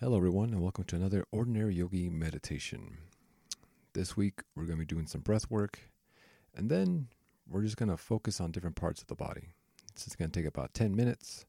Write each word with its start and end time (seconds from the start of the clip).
Hello, 0.00 0.16
everyone, 0.16 0.50
and 0.50 0.62
welcome 0.62 0.84
to 0.84 0.94
another 0.94 1.24
Ordinary 1.32 1.74
Yogi 1.74 2.08
meditation. 2.08 2.98
This 3.94 4.16
week, 4.16 4.42
we're 4.54 4.62
going 4.62 4.78
to 4.78 4.84
be 4.84 4.94
doing 4.94 5.08
some 5.08 5.22
breath 5.22 5.50
work, 5.50 5.80
and 6.54 6.70
then 6.70 7.08
we're 7.48 7.64
just 7.64 7.76
going 7.76 7.88
to 7.88 7.96
focus 7.96 8.40
on 8.40 8.52
different 8.52 8.76
parts 8.76 9.00
of 9.00 9.08
the 9.08 9.16
body. 9.16 9.48
This 9.96 10.06
is 10.06 10.14
going 10.14 10.30
to 10.30 10.38
take 10.38 10.46
about 10.46 10.72
10 10.72 10.94
minutes, 10.94 11.46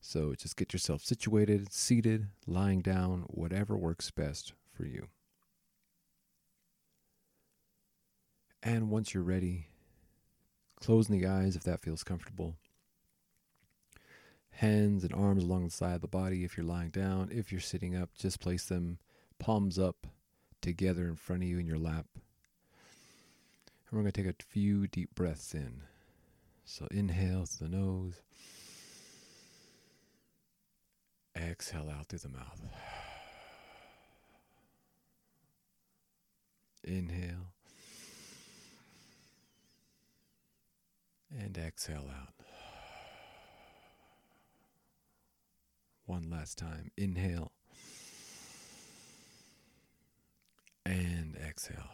so 0.00 0.34
just 0.34 0.56
get 0.56 0.72
yourself 0.72 1.04
situated, 1.04 1.72
seated, 1.72 2.26
lying 2.44 2.80
down, 2.80 3.20
whatever 3.28 3.76
works 3.76 4.10
best 4.10 4.52
for 4.74 4.84
you. 4.84 5.06
And 8.64 8.90
once 8.90 9.14
you're 9.14 9.22
ready, 9.22 9.68
closing 10.80 11.20
the 11.20 11.28
eyes 11.28 11.54
if 11.54 11.62
that 11.62 11.78
feels 11.78 12.02
comfortable 12.02 12.56
hands 14.52 15.02
and 15.04 15.12
arms 15.12 15.42
along 15.42 15.64
the 15.64 15.70
side 15.70 15.94
of 15.96 16.00
the 16.00 16.08
body 16.08 16.44
if 16.44 16.56
you're 16.56 16.66
lying 16.66 16.90
down. 16.90 17.30
If 17.32 17.50
you're 17.50 17.60
sitting 17.60 17.96
up, 17.96 18.10
just 18.16 18.40
place 18.40 18.64
them 18.64 18.98
palms 19.38 19.78
up 19.78 20.06
together 20.60 21.04
in 21.04 21.16
front 21.16 21.42
of 21.42 21.48
you 21.48 21.58
in 21.58 21.66
your 21.66 21.78
lap. 21.78 22.06
And 22.14 22.22
we're 23.92 24.02
going 24.02 24.12
to 24.12 24.22
take 24.22 24.40
a 24.40 24.44
few 24.44 24.86
deep 24.86 25.14
breaths 25.14 25.54
in. 25.54 25.82
So 26.64 26.86
inhale 26.90 27.44
through 27.44 27.68
the 27.68 27.76
nose, 27.76 28.20
exhale 31.36 31.90
out 31.90 32.06
through 32.06 32.20
the 32.20 32.28
mouth. 32.28 32.62
Inhale 36.84 37.52
and 41.38 41.56
exhale 41.56 42.10
out. 42.10 42.41
One 46.12 46.28
last 46.28 46.58
time. 46.58 46.90
Inhale. 46.98 47.52
And 50.84 51.38
exhale. 51.42 51.88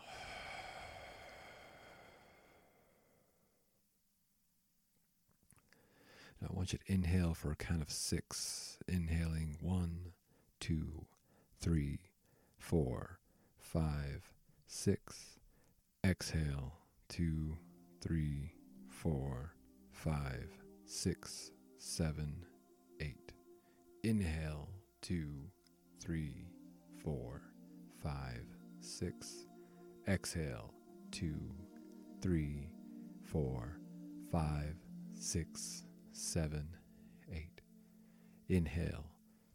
Now 6.43 6.49
I 6.51 6.57
want 6.57 6.73
you 6.73 6.81
to 6.85 6.93
inhale 6.93 7.33
for 7.33 7.53
a 7.53 7.55
count 7.55 7.81
of 7.81 7.93
six. 7.93 8.79
Inhaling 8.89 9.57
one, 9.61 10.15
two, 10.59 11.07
three, 11.61 12.01
four, 12.57 13.21
five, 13.57 14.33
six. 14.67 15.39
Exhale 16.05 16.73
two, 17.09 17.57
three, 18.01 18.51
four, 18.89 19.55
five, 19.93 20.51
six, 20.87 21.53
seven, 21.79 22.45
eight. 22.99 23.38
Inhale, 24.05 24.69
two, 25.03 25.51
three, 26.01 26.47
four, 27.03 27.43
five, 28.01 28.45
six. 28.81 29.47
Exhale, 30.07 30.73
two, 31.11 31.41
three, 32.23 32.69
four, 33.25 33.79
five, 34.31 34.77
six, 35.15 35.85
seven, 36.13 36.69
eight. 37.33 37.61
Inhale, 38.49 39.05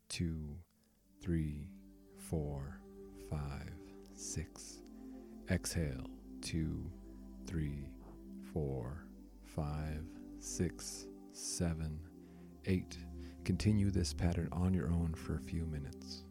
two, 0.09 0.57
three, 1.21 1.69
four, 2.17 2.81
five, 3.29 3.71
six. 4.13 4.79
Exhale, 5.49 6.07
two, 6.41 6.91
three, 7.47 7.87
four, 8.51 9.05
five, 9.45 10.03
six, 10.39 11.07
seven, 11.31 11.97
eight. 12.65 12.97
Continue 13.43 13.91
this 13.91 14.13
pattern 14.13 14.47
on 14.53 14.73
your 14.73 14.87
own 14.87 15.13
for 15.15 15.35
a 15.35 15.39
few 15.39 15.65
minutes. 15.65 16.22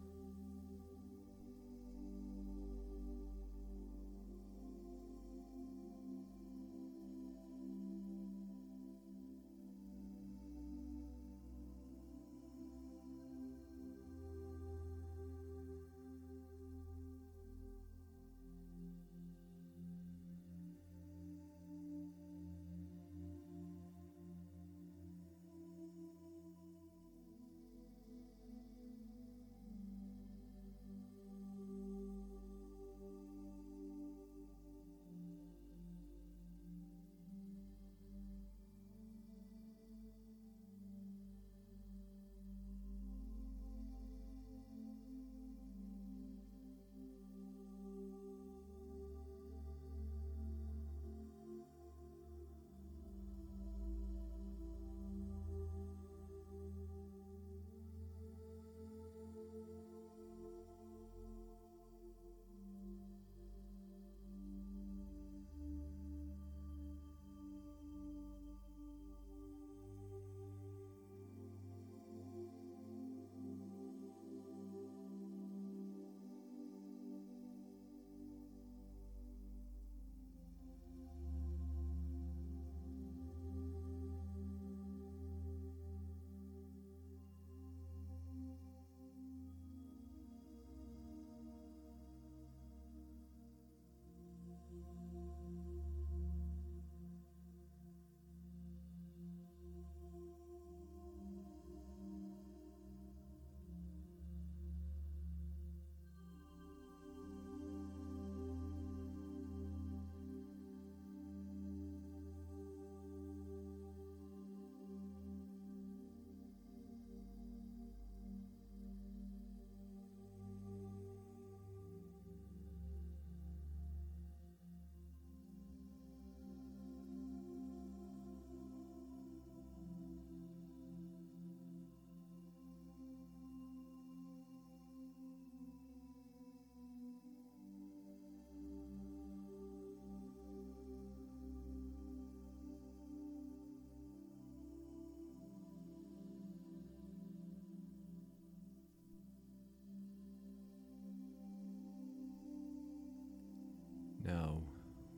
Now, 154.25 154.63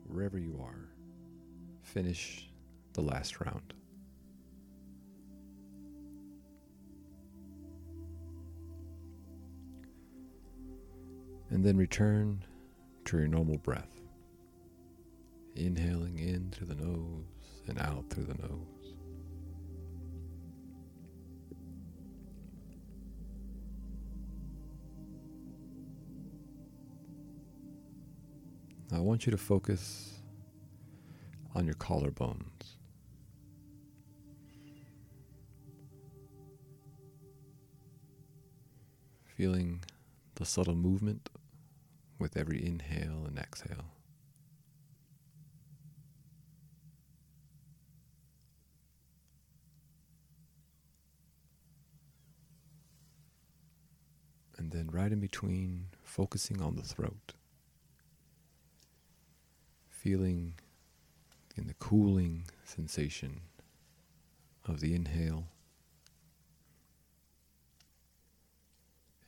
wherever 0.07 0.39
you 0.39 0.61
are, 0.63 0.89
finish 1.83 2.49
the 2.95 3.03
last 3.03 3.41
round. 3.41 3.75
And 11.51 11.65
then 11.65 11.77
return 11.77 12.45
to 13.05 13.19
your 13.19 13.29
normal 13.29 13.59
breath. 13.59 14.01
Inhaling 15.55 16.19
in 16.19 16.51
through 16.51 16.69
the 16.69 16.75
nose 16.75 17.27
and 17.69 17.79
out 17.79 18.09
through 18.11 18.25
the 18.25 18.35
nose. 18.35 18.74
I 28.93 29.01
want 29.01 29.27
you 29.27 29.33
to 29.33 29.39
focus 29.39 30.21
on 31.55 31.67
your 31.67 31.75
collarbones. 31.75 32.77
Feeling 39.37 39.83
the 40.37 40.45
subtle 40.45 40.77
movement 40.77 41.29
with 42.19 42.37
every 42.37 42.65
inhale 42.65 43.25
and 43.27 43.39
exhale. 43.39 43.87
And 54.57 54.71
then 54.71 54.89
right 54.93 55.11
in 55.11 55.19
between, 55.21 55.87
focusing 56.05 56.63
on 56.63 56.77
the 56.77 56.83
throat. 56.83 57.35
Feeling 60.05 60.53
in 61.57 61.67
the 61.67 61.73
cooling 61.73 62.45
sensation 62.67 63.41
of 64.67 64.81
the 64.81 64.95
inhale 64.95 65.47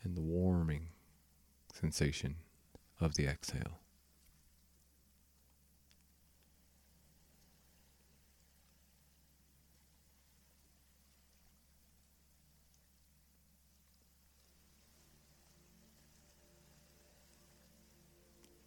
and 0.03 0.15
the 0.15 0.21
warming 0.21 0.89
sensation 1.73 2.35
of 3.01 3.15
the 3.15 3.27
exhale. 3.27 3.81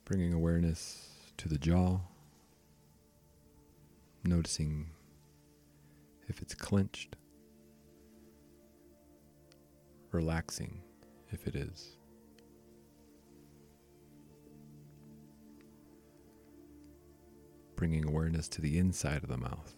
Bringing 0.05 0.33
awareness 0.33 1.08
to 1.39 1.47
the 1.47 1.57
jaw, 1.57 1.97
noticing 4.25 4.89
if 6.27 6.41
it's 6.41 6.53
clenched, 6.53 7.15
relaxing 10.11 10.81
if 11.31 11.47
it 11.47 11.55
is. 11.55 11.95
Bringing 17.77 18.05
awareness 18.05 18.49
to 18.49 18.61
the 18.61 18.77
inside 18.77 19.23
of 19.23 19.29
the 19.29 19.37
mouth, 19.37 19.77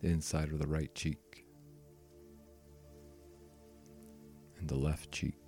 the 0.00 0.08
inside 0.08 0.50
of 0.50 0.58
the 0.58 0.66
right 0.66 0.92
cheek, 0.96 1.46
and 4.58 4.68
the 4.68 4.74
left 4.74 5.12
cheek. 5.12 5.43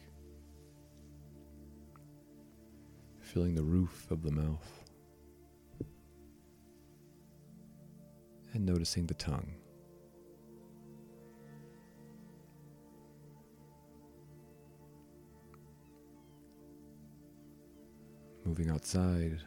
Feeling 3.37 3.55
the 3.55 3.63
roof 3.63 4.11
of 4.11 4.23
the 4.23 4.31
mouth 4.31 4.83
and 8.55 8.65
noticing 8.65 9.07
the 9.07 9.13
tongue. 9.13 9.53
Moving 18.47 18.71
outside, 18.71 19.43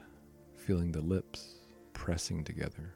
feeling 0.54 0.92
the 0.92 1.02
lips 1.02 1.56
pressing 1.94 2.44
together. 2.44 2.94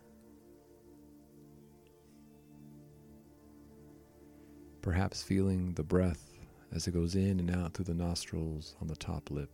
Perhaps 4.84 5.24
feeling 5.24 5.74
the 5.74 5.82
breath 5.82 6.34
as 6.72 6.88
it 6.88 6.94
goes 6.94 7.16
in 7.16 7.40
and 7.40 7.50
out 7.50 7.74
through 7.74 7.86
the 7.86 7.96
nostrils 7.96 8.76
on 8.80 8.86
the 8.86 8.96
top 8.96 9.32
lip. 9.32 9.50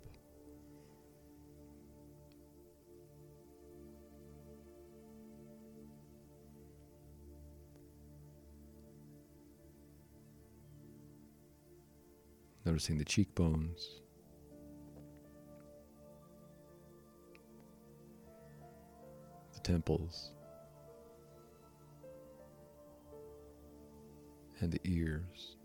Noticing 12.70 13.00
the 13.00 13.06
cheekbones. 13.06 14.02
The 19.56 19.60
temples. 19.62 20.34
And 24.60 24.72
the 24.72 24.80
ears. 24.84 25.56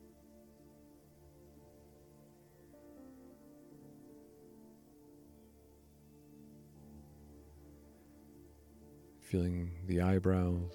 Feeling 9.20 9.72
the 9.86 10.00
eyebrows, 10.00 10.72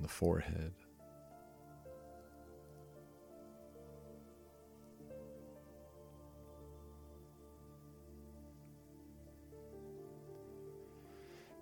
the 0.00 0.08
forehead. 0.08 0.72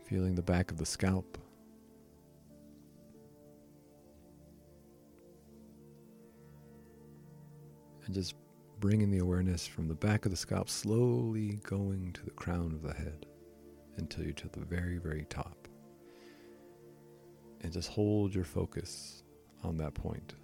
Feeling 0.09 0.35
the 0.35 0.43
back 0.43 0.71
of 0.71 0.79
the 0.79 0.87
scalp. 0.87 1.37
And 8.07 8.15
just 8.15 8.35
bringing 8.81 9.11
the 9.11 9.19
awareness 9.19 9.67
from 9.67 9.87
the 9.87 9.95
back 9.95 10.25
of 10.25 10.31
the 10.31 10.37
scalp, 10.37 10.71
slowly 10.71 11.61
going 11.65 12.13
to 12.15 12.25
the 12.25 12.31
crown 12.31 12.73
of 12.73 12.83
the 12.83 12.95
head 12.95 13.27
until 13.99 14.25
you're 14.25 14.33
to 14.33 14.49
the 14.49 14.65
very, 14.65 14.97
very 14.97 15.27
top. 15.29 15.69
And 17.61 17.73
just 17.73 17.91
hold 17.91 18.35
your 18.35 18.45
focus 18.45 19.25
on 19.63 19.77
that 19.79 19.93
point. 19.93 20.35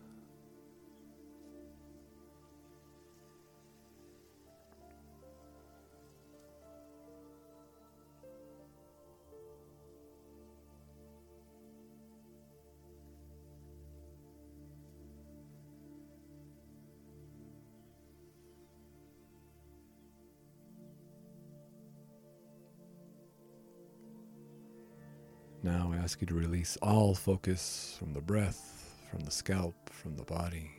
Now 25.65 25.95
I 25.95 25.97
ask 25.97 26.21
you 26.21 26.27
to 26.27 26.35
release 26.35 26.77
all 26.83 27.15
focus 27.15 27.97
from 27.99 28.13
the 28.13 28.21
breath, 28.21 29.01
from 29.11 29.21
the 29.21 29.31
scalp, 29.31 29.75
from 29.89 30.15
the 30.15 30.23
body, 30.23 30.71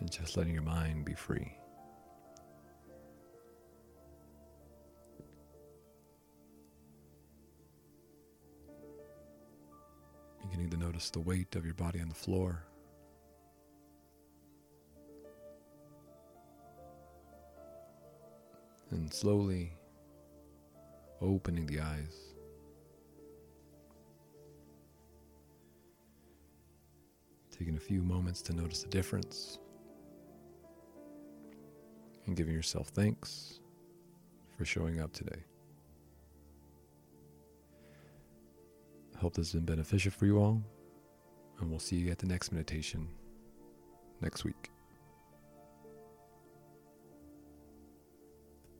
and 0.00 0.10
just 0.10 0.34
letting 0.34 0.54
your 0.54 0.62
mind 0.62 1.04
be 1.04 1.12
free. 1.12 1.52
Beginning 10.40 10.70
to 10.70 10.78
notice 10.78 11.10
the 11.10 11.20
weight 11.20 11.54
of 11.54 11.66
your 11.66 11.74
body 11.74 12.00
on 12.00 12.08
the 12.08 12.14
floor. 12.14 12.64
And 18.90 19.12
slowly 19.12 19.74
opening 21.20 21.66
the 21.66 21.80
eyes. 21.80 22.31
Taking 27.62 27.76
a 27.76 27.80
few 27.80 28.02
moments 28.02 28.42
to 28.42 28.52
notice 28.52 28.82
the 28.82 28.88
difference 28.88 29.60
and 32.26 32.36
giving 32.36 32.52
yourself 32.52 32.88
thanks 32.88 33.60
for 34.58 34.64
showing 34.64 35.00
up 35.00 35.12
today. 35.12 35.44
I 39.14 39.18
hope 39.20 39.34
this 39.34 39.52
has 39.52 39.60
been 39.60 39.76
beneficial 39.76 40.10
for 40.10 40.26
you 40.26 40.38
all, 40.38 40.60
and 41.60 41.70
we'll 41.70 41.78
see 41.78 41.94
you 41.94 42.10
at 42.10 42.18
the 42.18 42.26
next 42.26 42.50
meditation 42.50 43.06
next 44.20 44.42
week. 44.42 44.71